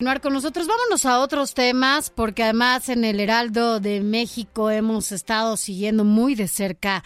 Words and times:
Continuar 0.00 0.22
con 0.22 0.32
nosotros, 0.32 0.66
vámonos 0.66 1.04
a 1.04 1.20
otros 1.20 1.52
temas, 1.52 2.08
porque 2.08 2.44
además 2.44 2.88
en 2.88 3.04
el 3.04 3.20
Heraldo 3.20 3.80
de 3.80 4.00
México 4.00 4.70
hemos 4.70 5.12
estado 5.12 5.58
siguiendo 5.58 6.04
muy 6.04 6.34
de 6.34 6.48
cerca 6.48 7.04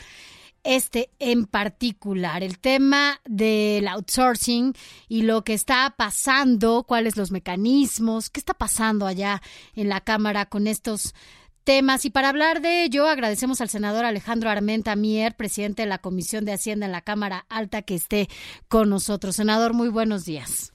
este 0.63 1.11
en 1.19 1.47
particular, 1.47 2.45
el 2.45 2.61
tema 2.61 3.21
del 3.25 3.89
outsourcing 3.89 4.75
y 5.09 5.23
lo 5.23 5.43
que 5.43 5.55
está 5.55 5.93
pasando, 5.99 6.85
cuáles 6.85 7.17
los 7.17 7.33
mecanismos, 7.33 8.31
qué 8.31 8.39
está 8.39 8.55
pasando 8.55 9.09
allá 9.09 9.43
en 9.75 9.89
la 9.89 10.01
Cámara 10.01 10.47
con 10.47 10.69
estos 10.69 11.17
temas. 11.65 12.05
Y 12.05 12.11
para 12.11 12.29
hablar 12.29 12.61
de 12.61 12.85
ello, 12.85 13.09
agradecemos 13.09 13.61
al 13.61 13.71
senador 13.71 14.05
Alejandro 14.05 14.51
Armenta 14.51 14.95
Mier, 14.95 15.35
presidente 15.35 15.83
de 15.83 15.89
la 15.89 15.99
Comisión 15.99 16.45
de 16.45 16.53
Hacienda 16.53 16.87
en 16.87 16.93
la 16.93 17.03
Cámara 17.03 17.45
Alta, 17.49 17.83
que 17.83 17.97
esté 17.97 18.29
con 18.69 18.89
nosotros. 18.89 19.35
Senador, 19.35 19.73
muy 19.73 19.89
buenos 19.89 20.25
días. 20.25 20.74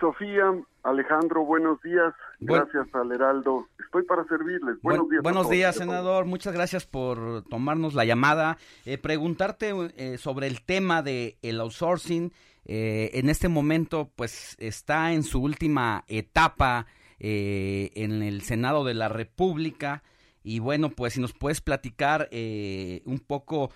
Sofía, 0.00 0.44
Alejandro, 0.82 1.44
buenos 1.44 1.80
días. 1.82 2.14
Gracias 2.40 2.86
al 2.94 3.12
Heraldo. 3.12 3.66
Estoy 3.84 4.02
para 4.04 4.24
servirles. 4.24 4.80
Buenos 4.82 5.10
días. 5.10 5.22
Buenos 5.22 5.50
días, 5.50 5.76
senador. 5.76 6.24
Muchas 6.24 6.54
gracias 6.54 6.86
por 6.86 7.44
tomarnos 7.50 7.92
la 7.92 8.06
llamada. 8.06 8.56
Eh, 8.86 8.96
preguntarte 8.96 9.74
eh, 9.96 10.16
sobre 10.16 10.46
el 10.46 10.62
tema 10.62 11.02
de 11.02 11.36
el 11.42 11.60
outsourcing. 11.60 12.32
Eh, 12.64 13.10
en 13.12 13.28
este 13.28 13.48
momento, 13.48 14.10
pues, 14.16 14.56
está 14.58 15.12
en 15.12 15.22
su 15.22 15.42
última 15.42 16.04
etapa 16.08 16.86
en 17.22 18.22
el 18.22 18.40
Senado 18.40 18.82
de 18.82 18.94
la 18.94 19.10
República. 19.10 20.02
Y 20.42 20.58
bueno, 20.60 20.88
pues 20.88 21.12
si 21.12 21.20
nos 21.20 21.34
puedes 21.34 21.60
platicar 21.60 22.30
un 22.32 23.18
poco 23.26 23.70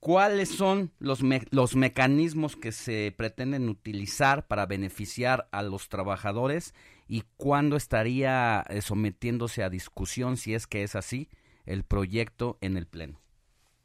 cuáles 0.00 0.48
son 0.48 0.90
los, 0.98 1.20
los 1.50 1.76
mecanismos 1.76 2.56
que 2.56 2.72
se 2.72 3.14
pretenden 3.16 3.68
utilizar 3.68 4.46
para 4.46 4.66
beneficiar 4.66 5.48
a 5.50 5.62
los 5.62 5.88
trabajadores 5.88 6.74
y 7.08 7.24
cuándo 7.36 7.76
estaría 7.76 8.62
eh, 8.68 8.80
sometiéndose 8.82 9.62
a 9.62 9.70
discusión, 9.70 10.36
si 10.36 10.54
es 10.54 10.66
que 10.66 10.82
es 10.82 10.94
así, 10.94 11.28
el 11.66 11.84
proyecto 11.84 12.58
en 12.60 12.76
el 12.76 12.86
Pleno. 12.86 13.18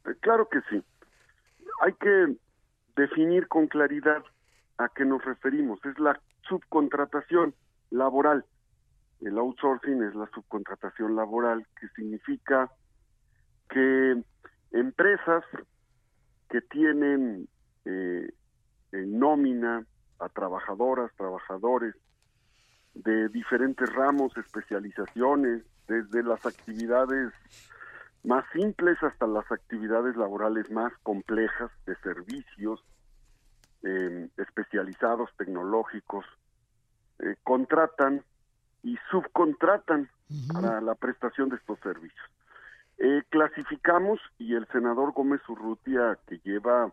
Eh, 0.05 0.15
claro 0.19 0.47
que 0.49 0.59
sí. 0.69 0.83
Hay 1.81 1.93
que 1.93 2.35
definir 2.95 3.47
con 3.47 3.67
claridad 3.67 4.23
a 4.77 4.89
qué 4.89 5.05
nos 5.05 5.23
referimos. 5.23 5.79
Es 5.85 5.97
la 5.99 6.19
subcontratación 6.47 7.55
laboral. 7.89 8.45
El 9.21 9.37
outsourcing 9.37 10.03
es 10.03 10.13
la 10.15 10.29
subcontratación 10.33 11.15
laboral, 11.15 11.65
que 11.79 11.87
significa 11.95 12.69
que 13.69 14.21
empresas 14.71 15.43
que 16.53 16.61
tienen 16.61 17.49
eh, 17.83 18.31
en 18.91 19.17
nómina 19.17 19.83
a 20.19 20.29
trabajadoras, 20.29 21.11
trabajadores 21.17 21.95
de 22.93 23.27
diferentes 23.29 23.91
ramos, 23.91 24.37
especializaciones, 24.37 25.63
desde 25.87 26.21
las 26.21 26.45
actividades 26.45 27.33
más 28.23 28.45
simples 28.53 29.01
hasta 29.01 29.25
las 29.25 29.51
actividades 29.51 30.15
laborales 30.15 30.69
más 30.69 30.93
complejas 31.01 31.71
de 31.87 31.95
servicios 32.03 32.85
eh, 33.81 34.29
especializados, 34.37 35.31
tecnológicos, 35.39 36.23
eh, 37.17 37.35
contratan 37.41 38.23
y 38.83 38.95
subcontratan 39.09 40.07
para 40.53 40.81
la 40.81 40.93
prestación 40.93 41.49
de 41.49 41.55
estos 41.55 41.79
servicios. 41.79 42.29
Eh, 42.97 43.23
clasificamos 43.29 44.19
y 44.37 44.55
el 44.55 44.67
senador 44.67 45.13
Gómez 45.13 45.41
Urrutia, 45.49 46.17
que 46.27 46.39
lleva 46.43 46.91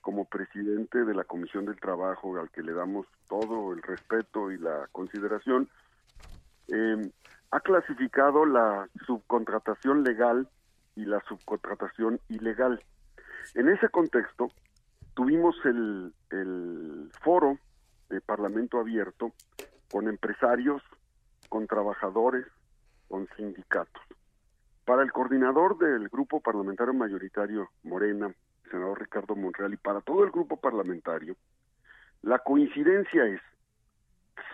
como 0.00 0.24
presidente 0.24 1.04
de 1.04 1.14
la 1.14 1.24
Comisión 1.24 1.64
del 1.66 1.80
Trabajo, 1.80 2.38
al 2.38 2.50
que 2.50 2.62
le 2.62 2.72
damos 2.72 3.06
todo 3.28 3.72
el 3.72 3.82
respeto 3.82 4.50
y 4.50 4.58
la 4.58 4.88
consideración, 4.92 5.68
eh, 6.68 7.10
ha 7.50 7.60
clasificado 7.60 8.44
la 8.46 8.88
subcontratación 9.06 10.02
legal 10.02 10.48
y 10.96 11.04
la 11.04 11.20
subcontratación 11.28 12.20
ilegal. 12.28 12.82
En 13.54 13.68
ese 13.68 13.88
contexto, 13.88 14.48
tuvimos 15.14 15.56
el 15.64 16.12
foro 17.22 17.58
de 18.08 18.20
Parlamento 18.20 18.78
Abierto 18.78 19.32
con 19.90 20.08
empresarios, 20.08 20.82
con 21.48 21.66
trabajadores, 21.66 22.46
con 23.08 23.28
sindicatos. 23.36 24.02
Para 24.84 25.02
el 25.02 25.12
coordinador 25.12 25.78
del 25.78 26.08
grupo 26.08 26.40
parlamentario 26.40 26.92
mayoritario 26.92 27.70
Morena, 27.84 28.26
el 28.26 28.70
senador 28.70 29.00
Ricardo 29.00 29.34
Monreal, 29.34 29.72
y 29.72 29.78
para 29.78 30.00
todo 30.00 30.24
el 30.24 30.30
grupo 30.30 30.58
parlamentario, 30.58 31.36
la 32.22 32.38
coincidencia 32.38 33.24
es 33.26 33.40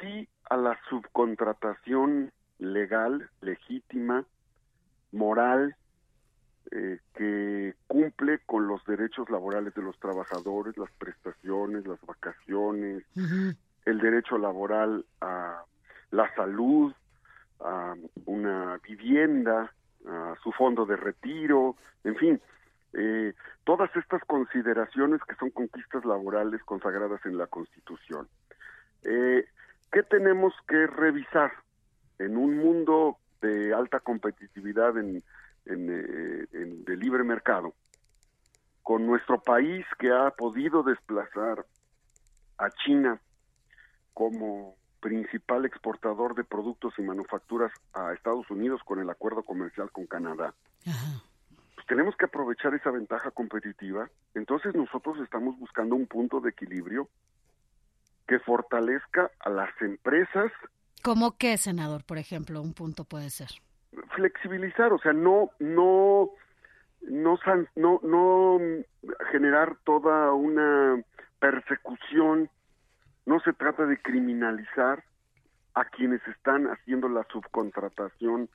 sí 0.00 0.28
a 0.48 0.56
la 0.56 0.78
subcontratación 0.88 2.32
legal, 2.58 3.28
legítima, 3.40 4.24
moral, 5.12 5.76
eh, 6.72 6.98
que 7.14 7.74
cumple 7.88 8.38
con 8.46 8.68
los 8.68 8.84
derechos 8.84 9.28
laborales 9.30 9.74
de 9.74 9.82
los 9.82 9.98
trabajadores, 9.98 10.76
las 10.76 10.90
prestaciones, 10.92 11.86
las 11.86 12.00
vacaciones, 12.06 13.02
el 13.84 13.98
derecho 13.98 14.38
laboral 14.38 15.04
a 15.20 15.64
la 16.12 16.32
salud, 16.36 16.92
a 17.60 17.94
una 18.26 18.78
vivienda, 18.78 19.72
a 20.06 20.34
su 20.42 20.52
fondo 20.52 20.86
de 20.86 20.96
retiro, 20.96 21.76
en 22.04 22.16
fin, 22.16 22.40
eh, 22.92 23.34
todas 23.64 23.94
estas 23.96 24.22
consideraciones 24.24 25.20
que 25.22 25.36
son 25.36 25.50
conquistas 25.50 26.04
laborales 26.04 26.62
consagradas 26.64 27.24
en 27.24 27.38
la 27.38 27.46
Constitución. 27.46 28.28
Eh, 29.04 29.44
¿Qué 29.92 30.02
tenemos 30.04 30.52
que 30.68 30.86
revisar 30.86 31.52
en 32.18 32.36
un 32.36 32.58
mundo 32.58 33.18
de 33.40 33.72
alta 33.72 34.00
competitividad 34.00 34.96
en, 34.98 35.22
eh, 35.66 36.46
en, 36.52 36.84
de 36.84 36.96
libre 36.96 37.24
mercado? 37.24 37.74
Con 38.82 39.06
nuestro 39.06 39.40
país 39.40 39.86
que 39.98 40.10
ha 40.10 40.30
podido 40.30 40.82
desplazar 40.82 41.64
a 42.58 42.70
China 42.70 43.20
como 44.14 44.76
principal 45.00 45.64
exportador 45.64 46.34
de 46.34 46.44
productos 46.44 46.94
y 46.98 47.02
manufacturas 47.02 47.72
a 47.94 48.12
Estados 48.12 48.48
Unidos 48.50 48.80
con 48.84 49.00
el 49.00 49.10
acuerdo 49.10 49.42
comercial 49.42 49.90
con 49.90 50.06
Canadá. 50.06 50.54
Pues 51.74 51.86
tenemos 51.86 52.16
que 52.16 52.26
aprovechar 52.26 52.74
esa 52.74 52.90
ventaja 52.90 53.30
competitiva. 53.30 54.08
Entonces 54.34 54.74
nosotros 54.74 55.18
estamos 55.18 55.58
buscando 55.58 55.96
un 55.96 56.06
punto 56.06 56.40
de 56.40 56.50
equilibrio 56.50 57.08
que 58.28 58.38
fortalezca 58.38 59.30
a 59.40 59.50
las 59.50 59.70
empresas. 59.80 60.52
¿Cómo 61.02 61.36
qué, 61.36 61.56
senador, 61.56 62.04
por 62.04 62.18
ejemplo, 62.18 62.60
un 62.60 62.74
punto 62.74 63.04
puede 63.04 63.30
ser? 63.30 63.48
Flexibilizar, 64.14 64.92
o 64.92 64.98
sea, 64.98 65.12
no, 65.12 65.50
no, 65.58 66.30
no, 67.00 67.38
no, 67.74 68.00
no 68.02 68.60
generar 69.32 69.76
toda 69.84 70.32
una 70.32 71.02
persecución 71.40 72.50
no 73.30 73.38
se 73.38 73.52
trata 73.52 73.86
de 73.86 73.96
criminalizar 74.02 75.04
a 75.74 75.84
quienes 75.84 76.20
están 76.26 76.66
haciendo 76.66 77.08
la 77.08 77.24
subcontratación 77.32 78.48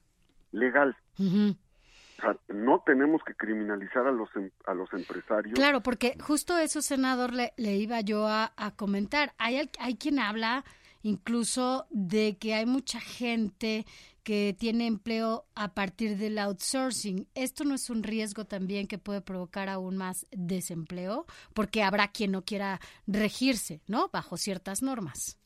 legal. 0.52 0.98
O 1.18 2.22
sea, 2.22 2.36
no 2.50 2.84
tenemos 2.86 3.24
que 3.24 3.36
criminalizar 3.36 4.06
a 4.06 4.12
los 4.12 4.30
em, 4.36 4.50
a 4.66 4.74
los 4.74 4.92
empresarios. 4.92 5.54
Claro, 5.56 5.80
porque 5.80 6.18
justo 6.20 6.58
eso, 6.58 6.82
senador, 6.82 7.32
le, 7.32 7.54
le 7.56 7.78
iba 7.78 8.02
yo 8.02 8.28
a, 8.28 8.52
a 8.58 8.72
comentar. 8.72 9.34
Hay, 9.38 9.70
hay 9.80 9.96
quien 9.96 10.20
habla 10.20 10.66
incluso 11.06 11.86
de 11.92 12.36
que 12.40 12.56
hay 12.56 12.66
mucha 12.66 13.00
gente 13.00 13.86
que 14.24 14.56
tiene 14.58 14.88
empleo 14.88 15.46
a 15.54 15.76
partir 15.76 16.18
del 16.18 16.40
outsourcing. 16.40 17.28
¿Esto 17.36 17.64
no 17.64 17.76
es 17.76 17.92
un 17.92 18.02
riesgo 18.02 18.46
también 18.46 18.88
que 18.88 18.98
puede 18.98 19.22
provocar 19.22 19.70
aún 19.70 19.98
más 19.98 20.26
desempleo? 20.32 21.28
Porque 21.54 21.84
habrá 21.84 22.08
quien 22.08 22.32
no 22.32 22.42
quiera 22.42 22.80
regirse, 23.06 23.82
¿no? 23.88 24.10
Bajo 24.12 24.36
ciertas 24.36 24.82
normas. 24.82 25.40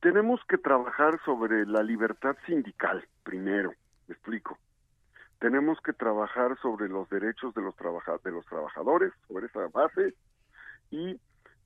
Tenemos 0.00 0.40
que 0.46 0.58
trabajar 0.58 1.18
sobre 1.24 1.64
la 1.64 1.82
libertad 1.82 2.36
sindical 2.46 3.08
primero, 3.22 3.72
me 4.06 4.14
explico. 4.14 4.58
Tenemos 5.38 5.78
que 5.80 5.94
trabajar 5.94 6.58
sobre 6.60 6.90
los 6.90 7.08
derechos 7.08 7.54
de 7.54 7.62
los, 7.62 7.74
de 8.22 8.30
los 8.30 8.44
trabajadores, 8.44 9.14
sobre 9.28 9.46
esa 9.46 9.66
base, 9.68 10.14
y 10.90 11.18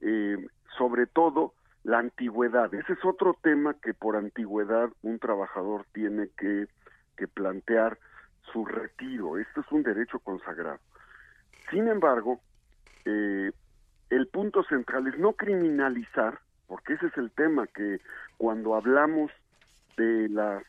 eh, 0.02 0.46
sobre 0.76 1.08
todo 1.08 1.54
la 1.88 2.00
antigüedad. 2.00 2.72
Ese 2.74 2.92
es 2.92 3.02
otro 3.02 3.34
tema 3.42 3.72
que 3.72 3.94
por 3.94 4.14
antigüedad 4.14 4.90
un 5.00 5.18
trabajador 5.18 5.86
tiene 5.94 6.28
que, 6.36 6.66
que 7.16 7.26
plantear 7.26 7.98
su 8.52 8.66
retiro. 8.66 9.38
Esto 9.38 9.62
es 9.62 9.72
un 9.72 9.82
derecho 9.82 10.18
consagrado. 10.18 10.80
Sin 11.70 11.88
embargo, 11.88 12.40
eh, 13.06 13.52
el 14.10 14.26
punto 14.26 14.62
central 14.64 15.06
es 15.06 15.18
no 15.18 15.32
criminalizar, 15.32 16.38
porque 16.66 16.92
ese 16.92 17.06
es 17.06 17.16
el 17.16 17.30
tema 17.30 17.66
que 17.66 18.02
cuando 18.36 18.74
hablamos 18.74 19.32
de 19.96 20.28
las, 20.28 20.62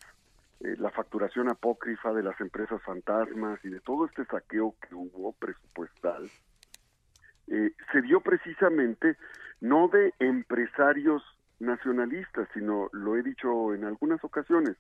eh, 0.61 0.77
la 0.77 0.89
facturación 0.89 1.49
apócrifa 1.49 2.13
de 2.13 2.23
las 2.23 2.39
empresas 2.39 2.81
fantasmas 2.81 3.59
y 3.65 3.69
de 3.69 3.81
todo 3.81 4.05
este 4.05 4.23
saqueo 4.23 4.73
que 4.87 4.95
hubo 4.95 5.33
presupuestal, 5.33 6.29
eh, 7.49 7.71
se 7.91 8.01
dio 8.01 8.21
precisamente 8.21 9.17
no 9.61 9.87
de 9.87 10.13
empresarios 10.19 11.23
nacionalistas, 11.59 12.47
sino, 12.53 12.89
lo 12.93 13.17
he 13.17 13.23
dicho 13.23 13.73
en 13.73 13.83
algunas 13.83 14.23
ocasiones, 14.23 14.77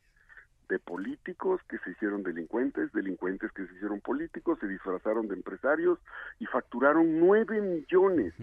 de 0.69 0.79
políticos 0.79 1.59
que 1.67 1.79
se 1.79 1.91
hicieron 1.91 2.21
delincuentes, 2.21 2.91
delincuentes 2.93 3.51
que 3.51 3.65
se 3.65 3.73
hicieron 3.73 4.01
políticos, 4.01 4.59
se 4.59 4.67
disfrazaron 4.67 5.27
de 5.27 5.35
empresarios 5.35 5.99
y 6.39 6.45
facturaron 6.45 7.19
nueve 7.19 7.59
millones. 7.59 8.33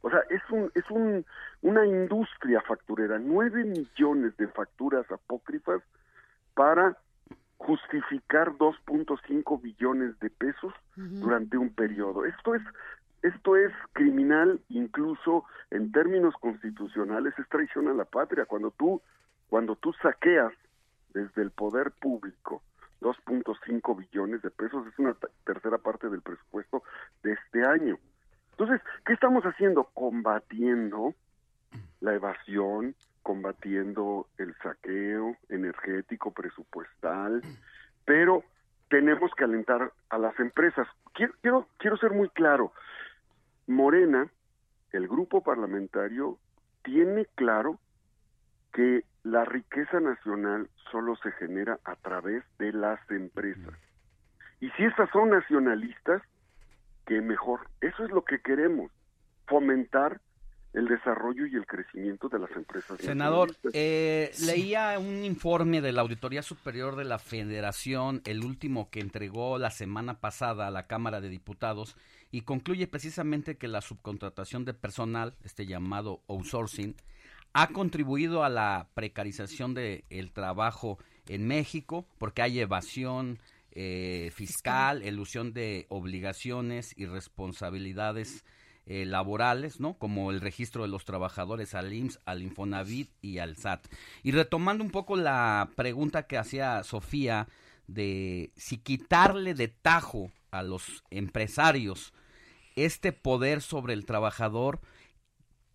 O 0.00 0.10
sea, 0.10 0.20
es 0.30 0.40
un 0.50 0.70
es 0.74 0.88
un 0.90 1.26
una 1.60 1.84
industria 1.84 2.60
facturera, 2.62 3.18
nueve 3.18 3.64
millones 3.64 4.36
de 4.36 4.46
facturas 4.46 5.10
apócrifas 5.10 5.82
para 6.54 6.96
justificar 7.58 8.52
2.5 8.52 9.60
billones 9.60 10.18
de 10.20 10.30
pesos 10.30 10.72
durante 10.96 11.58
un 11.58 11.74
periodo. 11.74 12.24
Esto 12.24 12.54
es 12.54 12.62
esto 13.22 13.56
es 13.56 13.72
criminal 13.92 14.60
incluso 14.68 15.44
en 15.70 15.92
términos 15.92 16.34
constitucionales, 16.40 17.34
es 17.38 17.48
traición 17.48 17.88
a 17.88 17.94
la 17.94 18.04
patria 18.04 18.46
cuando 18.46 18.70
tú 18.70 19.00
cuando 19.48 19.74
tú 19.74 19.92
saqueas 20.00 20.52
desde 21.12 21.42
el 21.42 21.50
poder 21.50 21.90
público 21.90 22.62
2.5 23.00 23.96
billones 23.96 24.42
de 24.42 24.50
pesos, 24.50 24.86
es 24.86 24.98
una 24.98 25.16
tercera 25.44 25.78
parte 25.78 26.08
del 26.08 26.22
presupuesto 26.22 26.82
de 27.22 27.32
este 27.32 27.64
año. 27.64 27.98
Entonces, 28.52 28.80
¿qué 29.04 29.14
estamos 29.14 29.42
haciendo? 29.44 29.84
Combatiendo 29.94 31.14
la 32.00 32.14
evasión, 32.14 32.94
combatiendo 33.22 34.28
el 34.38 34.54
saqueo 34.62 35.36
energético, 35.48 36.30
presupuestal, 36.32 37.42
pero 38.04 38.44
tenemos 38.88 39.30
que 39.34 39.44
alentar 39.44 39.92
a 40.10 40.18
las 40.18 40.38
empresas. 40.38 40.86
Quiero, 41.14 41.32
quiero, 41.40 41.68
quiero 41.78 41.96
ser 41.96 42.12
muy 42.12 42.28
claro. 42.30 42.72
Morena, 43.70 44.30
el 44.92 45.08
grupo 45.08 45.42
parlamentario, 45.42 46.38
tiene 46.82 47.26
claro 47.36 47.78
que 48.72 49.04
la 49.22 49.44
riqueza 49.44 50.00
nacional 50.00 50.68
solo 50.90 51.16
se 51.22 51.30
genera 51.32 51.78
a 51.84 51.96
través 51.96 52.42
de 52.58 52.72
las 52.72 52.98
empresas. 53.10 53.74
Y 54.60 54.70
si 54.70 54.84
estas 54.84 55.08
son 55.10 55.30
nacionalistas, 55.30 56.22
que 57.06 57.20
mejor. 57.20 57.68
Eso 57.80 58.04
es 58.04 58.10
lo 58.10 58.24
que 58.24 58.40
queremos, 58.40 58.90
fomentar 59.46 60.20
el 60.72 60.86
desarrollo 60.86 61.46
y 61.46 61.56
el 61.56 61.66
crecimiento 61.66 62.28
de 62.28 62.38
las 62.38 62.50
empresas. 62.52 62.98
Senador, 63.00 63.56
eh, 63.72 64.30
leía 64.46 64.96
un 64.98 65.24
informe 65.24 65.80
de 65.80 65.92
la 65.92 66.02
Auditoría 66.02 66.42
Superior 66.42 66.94
de 66.94 67.04
la 67.04 67.18
Federación, 67.18 68.22
el 68.24 68.44
último 68.44 68.90
que 68.90 69.00
entregó 69.00 69.58
la 69.58 69.70
semana 69.70 70.20
pasada 70.20 70.68
a 70.68 70.70
la 70.70 70.86
Cámara 70.86 71.20
de 71.20 71.28
Diputados, 71.28 71.96
y 72.30 72.42
concluye 72.42 72.86
precisamente 72.86 73.56
que 73.56 73.68
la 73.68 73.80
subcontratación 73.80 74.64
de 74.64 74.74
personal, 74.74 75.36
este 75.44 75.66
llamado 75.66 76.22
outsourcing, 76.28 76.94
ha 77.52 77.68
contribuido 77.68 78.44
a 78.44 78.48
la 78.48 78.88
precarización 78.94 79.74
del 79.74 80.30
trabajo 80.32 80.98
en 81.26 81.46
México 81.46 82.06
porque 82.18 82.42
hay 82.42 82.60
evasión 82.60 83.40
eh, 83.72 84.30
fiscal, 84.34 85.02
elusión 85.02 85.52
de 85.52 85.86
obligaciones 85.88 86.94
y 86.96 87.06
responsabilidades 87.06 88.44
eh, 88.86 89.04
laborales, 89.04 89.78
¿no? 89.78 89.94
Como 89.94 90.30
el 90.30 90.40
registro 90.40 90.82
de 90.82 90.88
los 90.88 91.04
trabajadores 91.04 91.74
al 91.74 91.92
IMSS, 91.92 92.20
al 92.24 92.42
Infonavit 92.42 93.10
y 93.20 93.38
al 93.38 93.56
SAT. 93.56 93.86
Y 94.22 94.32
retomando 94.32 94.82
un 94.82 94.90
poco 94.90 95.16
la 95.16 95.70
pregunta 95.76 96.26
que 96.26 96.38
hacía 96.38 96.82
Sofía 96.82 97.48
de 97.86 98.52
si 98.56 98.78
quitarle 98.78 99.54
de 99.54 99.68
tajo 99.68 100.32
a 100.50 100.62
los 100.62 101.04
empresarios 101.10 102.12
este 102.84 103.12
poder 103.12 103.60
sobre 103.60 103.94
el 103.94 104.06
trabajador, 104.06 104.80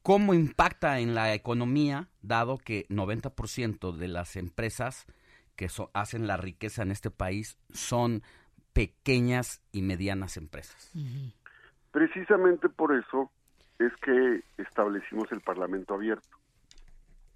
cómo 0.01 0.33
impacta 0.33 0.99
en 0.99 1.15
la 1.15 1.33
economía, 1.33 2.09
dado 2.21 2.57
que 2.57 2.87
90% 2.89 3.95
de 3.95 4.07
las 4.07 4.35
empresas 4.35 5.05
que 5.55 5.67
hacen 5.93 6.27
la 6.27 6.37
riqueza 6.37 6.83
en 6.83 6.91
este 6.91 7.11
país 7.11 7.57
son 7.71 8.21
pequeñas 8.73 9.61
y 9.71 9.81
medianas 9.81 10.37
empresas. 10.37 10.91
Precisamente 11.91 12.69
por 12.69 12.93
eso 12.93 13.31
es 13.79 13.93
que 13.97 14.43
establecimos 14.57 15.31
el 15.31 15.41
Parlamento 15.41 15.93
abierto. 15.93 16.37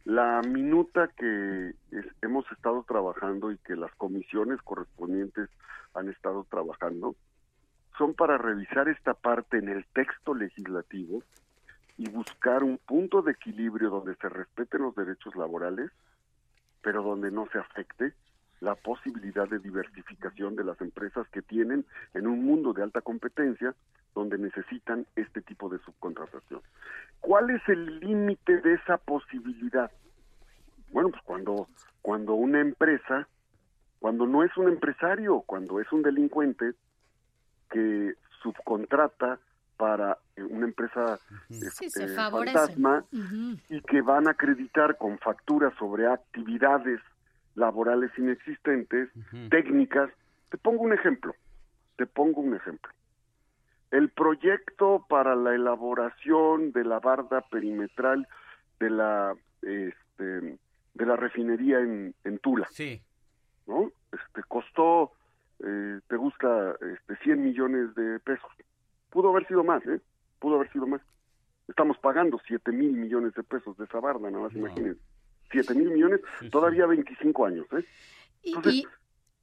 La 0.05 0.41
minuta 0.41 1.09
que 1.17 1.73
hemos 2.21 2.51
estado 2.51 2.83
trabajando 2.87 3.51
y 3.51 3.57
que 3.59 3.75
las 3.75 3.93
comisiones 3.95 4.61
correspondientes 4.61 5.49
han 5.93 6.09
estado 6.09 6.45
trabajando 6.49 7.15
son 7.99 8.13
para 8.13 8.37
revisar 8.37 8.87
esta 8.87 9.13
parte 9.13 9.57
en 9.57 9.67
el 9.67 9.85
texto 9.87 10.33
legislativo 10.33 11.21
y 11.97 12.09
buscar 12.09 12.63
un 12.63 12.77
punto 12.77 13.21
de 13.21 13.33
equilibrio 13.33 13.89
donde 13.89 14.15
se 14.15 14.29
respeten 14.29 14.83
los 14.83 14.95
derechos 14.95 15.35
laborales, 15.35 15.91
pero 16.81 17.03
donde 17.03 17.29
no 17.29 17.47
se 17.51 17.59
afecte 17.59 18.13
la 18.61 18.75
posibilidad 18.75 19.49
de 19.49 19.59
diversificación 19.59 20.55
de 20.55 20.63
las 20.63 20.79
empresas 20.79 21.27
que 21.27 21.41
tienen 21.41 21.85
en 22.13 22.25
un 22.25 22.43
mundo 22.45 22.71
de 22.71 22.83
alta 22.83 23.01
competencia 23.01 23.75
donde 24.15 24.37
necesitan 24.37 25.05
este 25.17 25.41
tipo 25.41 25.67
de 25.67 25.79
subcontratación. 25.79 26.61
¿Cuál 27.19 27.49
es 27.49 27.61
el 27.67 27.99
límite 27.99 28.61
de 28.61 28.75
esa 28.75 28.97
posibilidad? 28.97 29.91
Bueno, 30.91 31.09
pues 31.09 31.21
cuando 31.23 31.67
cuando 32.01 32.33
una 32.33 32.61
empresa, 32.61 33.27
cuando 33.99 34.25
no 34.25 34.43
es 34.43 34.55
un 34.55 34.69
empresario, 34.69 35.41
cuando 35.41 35.81
es 35.81 35.91
un 35.91 36.01
delincuente 36.01 36.75
que 37.69 38.15
subcontrata 38.41 39.39
para 39.77 40.17
eh, 40.35 40.43
una 40.43 40.65
empresa 40.65 41.19
este, 41.49 42.07
fantasma 42.09 43.05
y 43.69 43.81
que 43.81 44.01
van 44.01 44.27
a 44.27 44.31
acreditar 44.31 44.97
con 44.97 45.17
facturas 45.19 45.73
sobre 45.77 46.07
actividades 46.07 46.99
laborales 47.55 48.11
inexistentes, 48.17 49.09
técnicas. 49.49 50.09
Te 50.49 50.57
pongo 50.57 50.83
un 50.83 50.93
ejemplo, 50.93 51.33
te 51.97 52.05
pongo 52.05 52.41
un 52.41 52.55
ejemplo. 52.55 52.91
El 53.91 54.09
proyecto 54.09 55.05
para 55.09 55.35
la 55.35 55.55
elaboración 55.55 56.71
de 56.71 56.83
la 56.83 56.99
barda 56.99 57.41
perimetral 57.49 58.27
de 58.79 58.89
la 58.89 59.35
este, 59.61 60.57
de 60.93 61.05
la 61.05 61.15
refinería 61.15 61.79
en, 61.79 62.39
Tula. 62.41 62.67
Sí. 62.71 63.01
¿No? 63.65 63.91
Este 64.11 64.43
costó 64.47 65.13
gusta 66.39 66.85
este 66.85 67.23
100 67.23 67.43
millones 67.43 67.95
de 67.95 68.19
pesos. 68.19 68.49
Pudo 69.09 69.29
haber 69.29 69.47
sido 69.47 69.63
más, 69.63 69.85
¿eh? 69.85 69.99
Pudo 70.39 70.55
haber 70.55 70.71
sido 70.71 70.87
más. 70.87 71.01
Estamos 71.67 71.97
pagando 71.97 72.39
7 72.47 72.71
mil 72.71 72.93
millones 72.93 73.33
de 73.35 73.43
pesos 73.43 73.77
de 73.77 73.85
esa 73.85 73.99
barda, 73.99 74.29
nada 74.29 74.43
más 74.43 74.55
imagínense. 74.55 74.99
7 75.51 75.73
mil 75.73 75.89
millones, 75.91 76.21
todavía 76.51 76.85
25 76.85 77.45
años, 77.45 77.65
¿eh? 77.73 77.85
Entonces, 78.43 78.83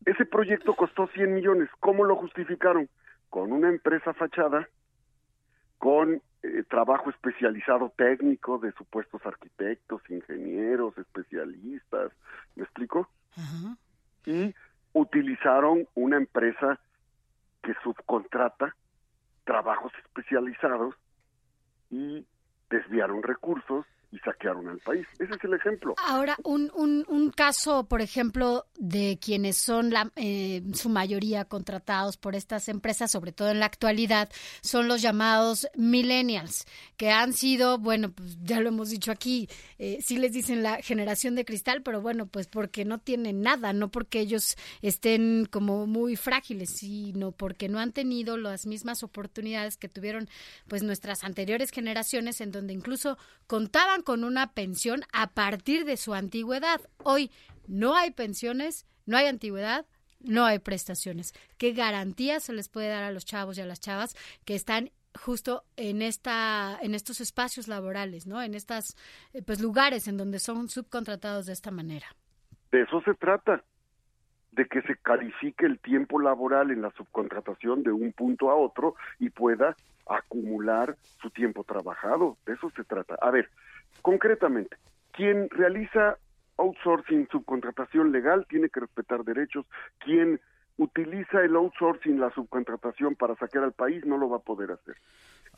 ese 0.05 0.25
proyecto 0.25 0.75
costó 0.75 1.09
100 1.09 1.35
millones. 1.35 1.69
¿Cómo 1.81 2.05
lo 2.05 2.17
justificaron? 2.17 2.89
Con 3.29 3.53
una 3.53 3.69
empresa 3.69 4.15
fachada, 4.15 4.69
con 5.79 6.23
eh, 6.43 6.63
trabajo 6.69 7.11
especializado 7.11 7.93
técnico 7.97 8.59
de 8.59 8.73
supuestos 8.73 9.25
arquitectos, 9.27 10.01
ingenieros, 10.09 10.97
especialistas, 10.97 12.13
¿me 12.55 12.63
explico? 12.63 13.09
Y 14.25 14.55
utilizaron 14.93 15.87
una 15.95 16.17
empresa 16.17 16.81
que 17.67 17.75
subcontrata 17.83 18.77
trabajos 19.43 19.93
especializados 20.05 20.95
y 21.91 22.25
desviaron 22.71 23.25
recursos 23.25 23.85
saquearon 24.21 24.69
al 24.69 24.79
país. 24.79 25.07
Ese 25.19 25.35
es 25.35 25.45
el 25.45 25.55
ejemplo. 25.55 25.95
Ahora, 25.99 26.37
un, 26.45 26.71
un, 26.75 27.05
un 27.09 27.31
caso, 27.31 27.87
por 27.89 28.01
ejemplo, 28.01 28.67
de 28.79 29.19
quienes 29.21 29.57
son 29.57 29.91
la, 29.91 30.11
eh, 30.17 30.63
su 30.75 30.89
mayoría 30.89 31.45
contratados 31.45 32.17
por 32.17 32.35
estas 32.35 32.69
empresas, 32.69 33.11
sobre 33.11 33.33
todo 33.33 33.51
en 33.51 33.61
la 33.61 33.67
actualidad, 33.67 34.31
son 34.61 34.89
los 34.89 35.03
llamados 35.03 35.69
millennials, 35.75 36.65
que 36.97 37.11
han 37.11 37.33
sido, 37.33 37.79
bueno, 37.79 38.13
pues 38.13 38.39
ya 38.43 38.61
lo 38.61 38.69
hemos 38.69 38.91
dicho 38.91 39.11
aquí, 39.11 39.49
eh, 39.79 39.99
sí 40.03 40.19
les 40.19 40.33
dicen 40.33 40.63
la 40.63 40.83
generación 40.83 41.35
de 41.35 41.45
cristal, 41.45 41.83
pero 41.83 42.01
bueno, 42.01 42.27
pues 42.27 42.47
porque 42.47 42.85
no 42.85 42.99
tienen 42.99 43.43
nada, 43.43 43.73
no 43.73 43.91
porque 43.91 44.21
ellos 44.21 44.57
estén 44.83 45.47
como 45.51 45.87
muy 45.87 46.17
frágiles, 46.17 46.71
sino 46.77 47.33
porque 47.33 47.69
no 47.69 47.79
han 47.79 47.93
tenido 47.93 48.37
las 48.37 48.67
mismas 48.67 49.03
oportunidades 49.03 49.77
que 49.77 49.89
tuvieron 49.89 50.29
pues 50.69 50.83
nuestras 50.83 51.25
anteriores 51.25 51.71
generaciones, 51.71 52.41
en 52.41 52.53
donde 52.53 52.73
incluso 52.73 53.19
contaban 53.47 54.03
con 54.07 54.23
una 54.23 54.53
pensión 54.53 55.01
a 55.13 55.35
partir 55.35 55.85
de 55.85 55.97
su 55.97 56.15
antigüedad. 56.15 56.81
Hoy 57.03 57.33
no 57.67 57.97
hay 57.97 58.13
pensiones, 58.13 58.87
no 59.05 59.17
hay 59.17 59.27
antigüedad, 59.27 59.85
no 60.21 60.45
hay 60.45 60.61
prestaciones. 60.61 61.35
¿Qué 61.59 61.73
garantía 61.73 62.39
se 62.39 62.53
les 62.53 62.69
puede 62.69 62.87
dar 62.87 63.03
a 63.03 63.11
los 63.11 63.27
chavos 63.27 63.59
y 63.59 63.63
a 63.63 63.67
las 63.67 63.81
chavas 63.81 64.15
que 64.45 64.55
están 64.55 64.93
justo 65.21 65.65
en 65.77 66.03
esta 66.03 66.79
en 66.83 66.95
estos 66.95 67.21
espacios 67.21 67.67
laborales, 67.67 68.29
¿no? 68.29 68.41
En 68.41 68.55
estos 68.55 68.97
eh, 69.33 69.43
pues 69.43 69.61
lugares 69.61 70.07
en 70.07 70.17
donde 70.17 70.39
son 70.39 70.69
subcontratados 70.69 71.47
de 71.47 71.55
esta 71.55 71.73
manera. 71.73 72.07
De 72.71 72.83
eso 72.83 73.01
se 73.01 73.15
trata, 73.15 73.65
de 74.53 74.67
que 74.67 74.83
se 74.83 74.97
califique 74.99 75.67
el 75.67 75.81
tiempo 75.81 76.21
laboral 76.21 76.71
en 76.71 76.81
la 76.81 76.93
subcontratación 76.93 77.83
de 77.83 77.91
un 77.91 78.13
punto 78.13 78.51
a 78.51 78.55
otro 78.55 78.95
y 79.19 79.31
pueda 79.31 79.75
acumular 80.07 80.97
su 81.21 81.31
tiempo 81.31 81.65
trabajado. 81.65 82.37
De 82.47 82.53
eso 82.53 82.71
se 82.77 82.85
trata. 82.85 83.17
A 83.21 83.33
ver, 83.33 83.51
concretamente, 84.07 84.77
quien 85.11 85.51
realiza 85.51 86.17
outsourcing, 86.59 87.27
subcontratación 87.29 88.13
legal, 88.13 88.47
tiene 88.49 88.69
que 88.69 88.79
respetar 88.79 89.25
derechos. 89.25 89.67
Quien 89.99 90.41
utiliza 90.77 91.41
el 91.41 91.57
outsourcing, 91.57 92.21
la 92.21 92.33
subcontratación 92.33 93.17
para 93.17 93.35
saquear 93.35 93.65
al 93.65 93.73
país, 93.73 94.07
no 94.07 94.17
lo 94.17 94.29
va 94.29 94.37
a 94.37 94.43
poder 94.43 94.71
hacer. 94.71 94.95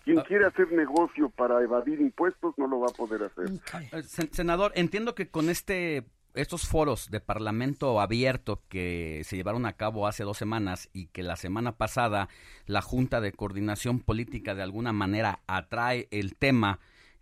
Quien 0.03 0.21
ah. 0.21 0.25
quiere 0.27 0.47
hacer 0.47 0.73
negocio 0.73 1.29
para 1.29 1.63
evadir 1.63 2.01
impuestos, 2.01 2.55
no 2.57 2.67
lo 2.67 2.81
va 2.81 2.87
a 2.87 2.95
poder 2.97 3.25
hacer. 3.25 3.51
Eh, 3.93 4.03
senador, 4.33 4.73
entiendo 4.77 5.15
que 5.15 5.29
con 5.29 5.51
este 5.51 6.07
estos 6.35 6.67
foros 6.67 7.11
de 7.11 7.21
Parlamento 7.21 8.01
abierto 8.01 8.63
que 8.69 9.23
se 9.25 9.37
llevaron 9.37 9.67
a 9.67 9.75
cabo 9.75 10.07
hace 10.07 10.25
dos 10.25 10.39
semanas 10.39 10.89
y 10.95 11.09
que 11.09 11.23
la 11.23 11.37
semana 11.37 11.73
pasada 11.73 12.29
la 12.65 12.81
Junta 12.81 13.21
de 13.21 13.33
Coordinación 13.33 14.01
Política 14.01 14.55
de 14.55 14.63
alguna 14.63 14.93
manera 14.93 15.41
atrae 15.49 16.07
el 16.13 16.37
tema 16.37 16.79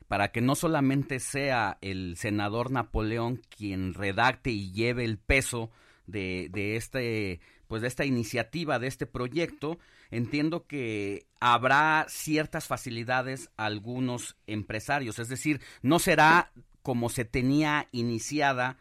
para 0.08 0.32
que 0.32 0.40
no 0.40 0.54
solamente 0.54 1.18
sea 1.20 1.78
el 1.80 2.16
senador 2.16 2.70
Napoleón 2.70 3.42
quien 3.56 3.94
redacte 3.94 4.50
y 4.50 4.72
lleve 4.72 5.04
el 5.04 5.18
peso 5.18 5.70
de, 6.06 6.48
de 6.52 6.76
este 6.76 7.40
pues 7.66 7.82
de 7.82 7.88
esta 7.88 8.04
iniciativa, 8.04 8.78
de 8.78 8.86
este 8.86 9.06
proyecto, 9.06 9.78
entiendo 10.10 10.66
que 10.66 11.26
habrá 11.40 12.06
ciertas 12.08 12.66
facilidades 12.68 13.50
a 13.56 13.66
algunos 13.66 14.36
empresarios, 14.46 15.18
es 15.18 15.28
decir, 15.28 15.60
no 15.82 15.98
será 15.98 16.52
como 16.82 17.08
se 17.08 17.24
tenía 17.24 17.88
iniciada, 17.90 18.78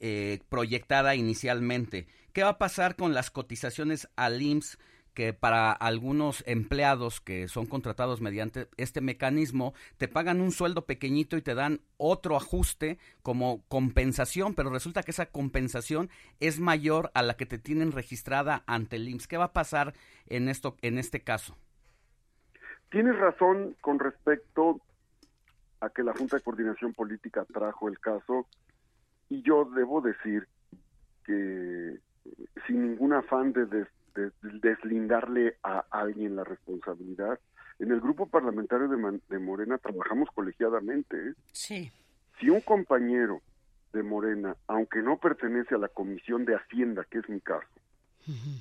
eh, 0.00 0.40
proyectada 0.48 1.14
inicialmente. 1.14 2.06
¿Qué 2.32 2.42
va 2.42 2.50
a 2.50 2.58
pasar 2.58 2.96
con 2.96 3.12
las 3.12 3.30
cotizaciones 3.30 4.08
al 4.16 4.40
IMSS? 4.40 4.78
Que 5.14 5.32
para 5.32 5.72
algunos 5.72 6.42
empleados 6.46 7.20
que 7.20 7.48
son 7.48 7.66
contratados 7.66 8.20
mediante 8.20 8.68
este 8.76 9.00
mecanismo 9.00 9.74
te 9.98 10.08
pagan 10.08 10.40
un 10.40 10.52
sueldo 10.52 10.86
pequeñito 10.86 11.36
y 11.36 11.42
te 11.42 11.54
dan 11.54 11.80
otro 11.96 12.36
ajuste 12.36 12.98
como 13.22 13.62
compensación, 13.68 14.54
pero 14.54 14.70
resulta 14.70 15.02
que 15.02 15.10
esa 15.10 15.26
compensación 15.26 16.10
es 16.40 16.60
mayor 16.60 17.10
a 17.14 17.22
la 17.22 17.34
que 17.34 17.46
te 17.46 17.58
tienen 17.58 17.92
registrada 17.92 18.62
ante 18.66 18.96
el 18.96 19.08
IMSS. 19.08 19.28
¿Qué 19.28 19.36
va 19.36 19.44
a 19.44 19.52
pasar 19.52 19.94
en 20.26 20.48
esto 20.48 20.76
en 20.82 20.98
este 20.98 21.20
caso? 21.20 21.56
Tienes 22.90 23.18
razón 23.18 23.76
con 23.80 23.98
respecto 23.98 24.80
a 25.80 25.90
que 25.90 26.02
la 26.02 26.12
Junta 26.14 26.36
de 26.36 26.42
Coordinación 26.42 26.92
Política 26.92 27.44
trajo 27.52 27.88
el 27.88 27.98
caso 27.98 28.46
y 29.28 29.42
yo 29.42 29.64
debo 29.64 30.00
decir 30.00 30.46
que 31.24 31.98
sin 32.66 32.82
ningún 32.82 33.12
afán 33.12 33.52
de 33.52 33.66
de 34.14 34.30
deslindarle 34.42 35.56
a 35.62 35.84
alguien 35.90 36.36
la 36.36 36.44
responsabilidad. 36.44 37.38
En 37.78 37.90
el 37.90 38.00
grupo 38.00 38.26
parlamentario 38.26 38.88
de, 38.88 39.38
Morena 39.38 39.78
trabajamos 39.78 40.28
colegiadamente. 40.34 41.16
¿eh? 41.16 41.34
Sí. 41.52 41.92
Si 42.38 42.48
un 42.48 42.60
compañero 42.60 43.40
de 43.92 44.02
Morena, 44.02 44.56
aunque 44.66 45.02
no 45.02 45.18
pertenece 45.18 45.74
a 45.74 45.78
la 45.78 45.88
Comisión 45.88 46.44
de 46.44 46.56
Hacienda, 46.56 47.04
que 47.10 47.18
es 47.18 47.28
mi 47.28 47.40
caso, 47.40 47.66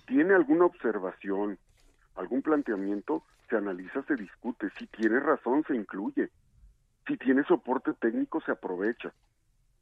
tiene 0.08 0.34
alguna 0.34 0.66
observación, 0.66 1.58
algún 2.16 2.42
planteamiento, 2.42 3.24
se 3.50 3.58
analiza, 3.58 4.02
se 4.04 4.16
discute. 4.16 4.70
Si 4.80 4.88
tiene 4.88 5.20
razón, 5.20 5.64
se 5.68 5.76
incluye. 5.76 6.30
Si 7.08 7.18
tiene 7.18 7.44
soporte 7.44 7.94
técnico, 7.94 8.42
se 8.42 8.52
aprovecha. 8.52 9.14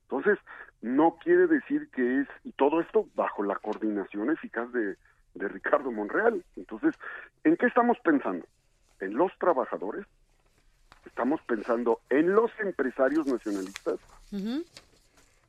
Entonces, 0.04 0.40
no 0.82 1.18
quiere 1.24 1.48
decir 1.48 1.90
que 1.92 2.22
es, 2.22 2.28
y 2.44 2.52
todo 2.54 2.82
esto 2.82 3.08
bajo 3.16 3.44
la 3.44 3.56
coordinación 3.56 4.32
eficaz 4.32 4.72
de, 4.74 4.98
de 5.34 5.48
Ricardo 5.48 5.92
Monreal. 5.92 6.44
Entonces, 6.56 6.96
¿en 7.44 7.58
qué 7.58 7.68
estamos 7.68 7.98
pensando? 8.04 8.46
¿En 9.00 9.16
los 9.16 9.32
trabajadores? 9.40 10.06
¿Estamos 11.06 11.42
pensando 11.44 12.02
en 12.10 12.34
los 12.34 12.52
empresarios 12.60 13.26
nacionalistas? 13.28 14.00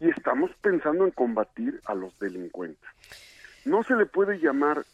Y 0.00 0.08
estamos 0.08 0.50
pensando 0.62 1.04
en 1.04 1.10
combatir 1.10 1.80
a 1.84 1.94
los 1.94 2.18
delincuentes. 2.18 2.88
No 3.64 3.82
se 3.82 3.94
le 3.94 4.06
puede 4.06 4.38
llamar 4.38 4.84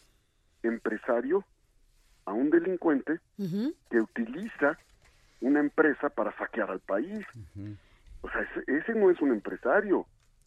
empresario 0.63 1.45
a 2.25 2.33
un 2.33 2.51
delincuente 2.51 3.21
que 3.91 4.01
utiliza 4.01 4.79
una 5.41 5.61
empresa 5.61 6.09
para 6.09 6.37
saquear 6.37 6.71
al 6.71 6.81
país. 6.81 7.25
O 8.23 8.31
sea, 8.31 8.41
ese, 8.67 8.95
no 8.95 9.11
es 9.11 9.21
un 9.21 9.31
empresario. 9.31 10.07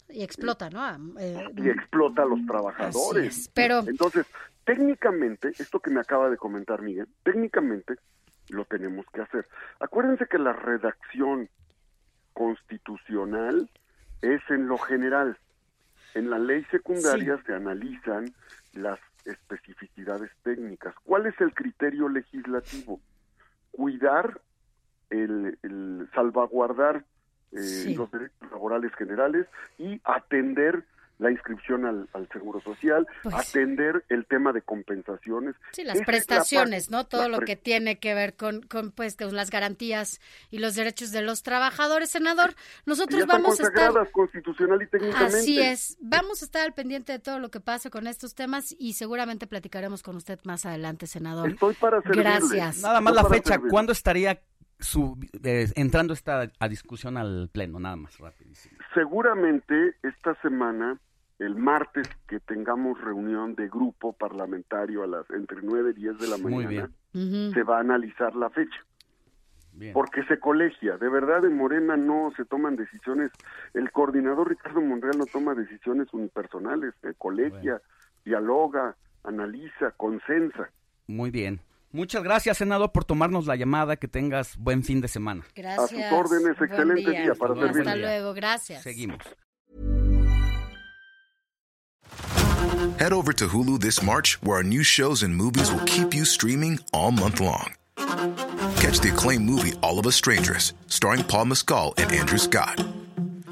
Y 0.10 0.24
explota, 0.24 0.70
¿no? 0.70 1.20
Eh, 1.20 1.50
y 1.58 1.70
explota 1.70 2.24
a 2.24 2.26
los 2.26 2.46
trabajadores. 2.46 3.50
pero... 3.54 3.80
Entonces, 3.80 4.26
técnicamente, 4.66 5.52
esto 5.60 5.80
que 5.80 5.92
me 5.92 6.00
acaba 6.00 6.30
de 6.30 6.38
comentar 6.38 6.82
Miguel, 6.82 7.08
técnicamente 7.24 7.96
lo 8.50 8.66
tenemos 8.66 9.06
que 9.14 9.22
hacer. 9.22 9.48
Acuérdense 9.80 10.28
que 10.28 10.40
la 10.40 10.54
redacción 10.54 11.50
constitucional 12.34 13.70
es 14.22 14.42
en 14.50 14.68
lo 14.68 14.78
general. 14.78 15.38
En 16.16 16.30
la 16.30 16.40
ley 16.40 16.64
secundaria 16.72 17.40
se 17.46 17.54
analizan 17.54 18.34
las 18.74 19.00
especificidades 19.26 20.32
técnicas. 20.44 20.96
¿Cuál 21.04 21.28
es 21.28 21.40
el 21.40 21.54
criterio 21.54 22.10
legislativo? 22.10 23.00
Cuidar, 23.72 24.42
el, 25.10 25.58
el 25.62 26.10
salvaguardar 26.14 27.06
eh, 27.52 27.94
los 27.96 28.12
derechos 28.12 28.52
laborales 28.52 28.94
generales 28.96 29.48
y 29.78 30.00
atender 30.04 30.84
la 31.20 31.32
inscripción 31.32 31.86
al, 31.86 32.08
Seguro 32.32 32.62
Social, 32.62 33.06
pues 33.24 33.36
atender 33.36 34.06
el 34.08 34.26
tema 34.26 34.54
de 34.54 34.62
compensaciones. 34.62 35.56
Sí, 35.74 35.84
las 35.84 36.02
prestaciones, 36.02 36.90
¿no? 36.90 37.06
Todo 37.06 37.28
lo 37.28 37.42
que 37.42 37.58
tiene 37.58 38.00
que 38.00 38.14
ver 38.14 38.36
con, 38.36 38.62
con, 38.62 38.92
pues, 38.92 39.18
con 39.18 39.36
las 39.36 39.50
garantías 39.50 40.22
y 40.50 40.60
los 40.60 40.76
derechos 40.76 41.12
de 41.12 41.22
los 41.22 41.44
trabajadores, 41.44 42.10
senador. 42.10 42.56
Nosotros 42.86 43.28
vamos 43.28 43.60
a 43.60 43.64
estar 43.64 44.12
constitucional 44.12 44.82
y 44.82 44.88
técnicamente. 44.88 45.38
Así 45.40 45.60
es. 45.60 45.98
Vamos 46.00 46.42
a 46.42 46.46
estar 46.46 46.62
al 46.66 46.74
pendiente 46.74 47.12
de 47.12 47.20
todo 47.20 47.40
lo 47.40 47.52
que 47.52 47.60
pase 47.60 47.90
con 47.90 48.08
estos 48.08 48.34
temas 48.34 48.74
y 48.80 48.94
seguramente 48.94 49.46
platicaremos 49.46 50.04
con 50.04 50.16
usted 50.16 50.40
más 50.46 50.66
adelante, 50.66 51.06
senador. 51.06 51.50
Estoy 51.50 51.76
para 51.76 52.02
servirle. 52.02 52.24
Gracias. 52.24 52.82
Nada 52.82 53.02
más 53.02 53.14
la 53.14 53.26
fecha, 53.26 53.60
¿cuándo 53.70 53.92
estaría 53.92 54.40
su, 54.80 55.18
entrando 55.76 56.14
esta 56.14 56.52
a 56.60 56.68
discusión 56.68 57.18
al 57.18 57.50
pleno, 57.52 57.80
nada 57.80 57.96
más 57.96 58.18
rapidísimo. 58.18 58.78
Seguramente 58.94 59.96
esta 60.04 60.36
semana, 60.42 60.98
el 61.38 61.56
martes 61.56 62.10
que 62.28 62.40
tengamos 62.40 63.00
reunión 63.02 63.56
de 63.56 63.68
grupo 63.68 64.14
parlamentario 64.14 65.04
a 65.04 65.08
las 65.08 65.30
entre 65.32 65.58
9 65.62 65.92
y 65.92 66.02
10 66.02 66.18
de 66.18 66.28
la 66.28 66.38
mañana, 66.38 66.90
se 67.12 67.64
va 67.64 67.78
a 67.78 67.82
analizar 67.82 68.36
la 68.36 68.50
fecha. 68.50 68.80
Porque 69.94 70.24
se 70.26 70.40
colegia, 70.40 70.98
de 70.98 71.08
verdad 71.08 71.46
en 71.46 71.56
Morena 71.56 71.96
no 71.96 72.34
se 72.36 72.44
toman 72.44 72.76
decisiones, 72.76 73.32
el 73.74 73.92
coordinador 73.92 74.50
Ricardo 74.50 74.82
Monreal 74.82 75.18
no 75.18 75.26
toma 75.26 75.56
decisiones 75.56 76.12
unipersonales, 76.12 76.94
se 77.02 77.14
colegia, 77.14 77.82
dialoga, 78.26 78.98
analiza, 79.24 79.92
consensa. 79.96 80.70
Muy 81.08 81.32
bien. 81.32 81.62
Muchas 81.92 82.24
gracias, 82.24 82.58
senador, 82.58 82.92
por 82.92 83.04
tomarnos 83.04 83.48
la 83.48 83.56
llamada. 83.56 83.96
Que 83.96 84.08
tengas 84.08 84.56
buen 84.58 84.84
fin 84.84 85.02
de 85.02 85.08
semana. 85.08 85.44
Gracias. 85.56 85.92
A 85.92 86.10
sus 86.10 86.20
órdenes, 86.20 86.62
excelente 86.62 87.12
día, 87.12 87.34
para 87.36 87.56
servirle. 87.56 87.80
Hasta 87.82 87.96
luego, 87.96 88.34
gracias. 88.34 88.84
Seguimos. 88.84 89.20
Head 93.00 93.14
over 93.14 93.34
to 93.34 93.48
Hulu 93.48 93.80
this 93.80 94.04
March, 94.04 94.38
where 94.42 94.58
our 94.58 94.64
new 94.64 94.84
shows 94.84 95.24
and 95.24 95.36
movies 95.36 95.72
will 95.72 95.84
keep 95.86 96.14
you 96.14 96.26
streaming 96.26 96.80
all 96.92 97.12
month 97.12 97.40
long. 97.40 97.74
Catch 98.78 99.00
the 99.00 99.12
acclaimed 99.14 99.46
movie 99.46 99.74
All 99.82 100.00
of 100.00 100.06
Us 100.06 100.16
Strangers, 100.16 100.74
starring 100.88 101.24
Paul 101.24 101.46
Mescal 101.46 101.94
and 101.98 102.12
Andrew 102.12 102.38
Scott. 102.38 102.84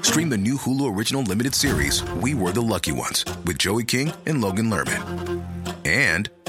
Stream 0.02 0.28
the 0.28 0.36
new 0.36 0.56
Hulu 0.56 0.96
original 0.96 1.22
limited 1.22 1.54
series 1.54 2.02
We 2.22 2.34
Were 2.34 2.52
the 2.52 2.62
Lucky 2.62 2.92
Ones 2.92 3.24
with 3.44 3.58
Joey 3.58 3.84
King 3.84 4.12
and 4.26 4.40
Logan 4.40 4.70
Lerman. 4.70 5.42
And 5.84 6.30